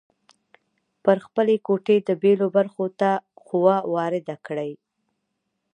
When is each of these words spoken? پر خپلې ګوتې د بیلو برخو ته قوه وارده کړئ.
پر 1.03 1.17
خپلې 1.25 1.55
ګوتې 1.67 1.95
د 2.07 2.09
بیلو 2.21 2.47
برخو 2.57 2.85
ته 2.99 3.09
قوه 3.47 3.77
وارده 3.93 4.35
کړئ. 4.45 4.71